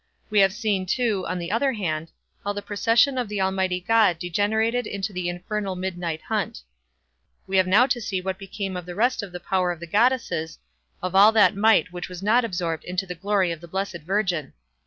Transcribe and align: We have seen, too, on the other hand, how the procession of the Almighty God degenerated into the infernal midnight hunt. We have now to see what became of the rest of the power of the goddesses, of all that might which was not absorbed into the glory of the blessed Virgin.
We 0.31 0.39
have 0.39 0.51
seen, 0.51 0.87
too, 0.87 1.27
on 1.27 1.37
the 1.37 1.51
other 1.51 1.73
hand, 1.73 2.11
how 2.43 2.53
the 2.53 2.63
procession 2.63 3.19
of 3.19 3.29
the 3.29 3.39
Almighty 3.39 3.79
God 3.79 4.17
degenerated 4.17 4.87
into 4.87 5.13
the 5.13 5.29
infernal 5.29 5.75
midnight 5.75 6.23
hunt. 6.23 6.63
We 7.45 7.57
have 7.57 7.67
now 7.67 7.85
to 7.85 8.01
see 8.01 8.19
what 8.19 8.39
became 8.39 8.75
of 8.75 8.87
the 8.87 8.95
rest 8.95 9.21
of 9.21 9.31
the 9.31 9.39
power 9.39 9.71
of 9.71 9.79
the 9.79 9.85
goddesses, 9.85 10.57
of 11.03 11.13
all 11.13 11.31
that 11.33 11.55
might 11.55 11.91
which 11.93 12.09
was 12.09 12.23
not 12.23 12.43
absorbed 12.43 12.83
into 12.83 13.05
the 13.05 13.13
glory 13.13 13.51
of 13.51 13.61
the 13.61 13.67
blessed 13.67 13.97
Virgin. 14.03 14.53